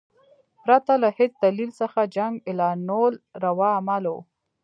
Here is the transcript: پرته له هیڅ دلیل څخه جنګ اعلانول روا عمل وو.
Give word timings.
پرته 0.63 0.93
له 1.01 1.09
هیڅ 1.17 1.31
دلیل 1.43 1.69
څخه 1.81 1.99
جنګ 2.15 2.33
اعلانول 2.49 3.13
روا 3.43 3.69
عمل 3.79 4.03
وو. 4.09 4.19